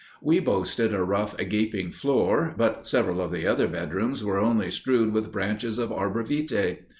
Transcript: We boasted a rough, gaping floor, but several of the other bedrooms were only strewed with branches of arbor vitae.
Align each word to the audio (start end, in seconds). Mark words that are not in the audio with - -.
We 0.19 0.39
boasted 0.39 0.95
a 0.95 1.03
rough, 1.03 1.37
gaping 1.37 1.91
floor, 1.91 2.55
but 2.57 2.87
several 2.87 3.21
of 3.21 3.31
the 3.31 3.45
other 3.45 3.67
bedrooms 3.67 4.23
were 4.23 4.39
only 4.39 4.71
strewed 4.71 5.13
with 5.13 5.31
branches 5.31 5.77
of 5.77 5.91
arbor 5.91 6.23
vitae. 6.23 6.77